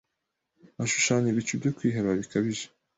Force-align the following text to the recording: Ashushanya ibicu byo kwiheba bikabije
Ashushanya 0.83 1.27
ibicu 1.29 1.53
byo 1.59 1.71
kwiheba 1.77 2.09
bikabije 2.19 2.65